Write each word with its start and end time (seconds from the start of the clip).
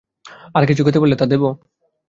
আর 0.55 0.63
কিছু 0.65 0.81
খেতে 0.85 0.99
পারলে 1.01 1.15
তা 1.15 1.25
দেব? 1.25 1.43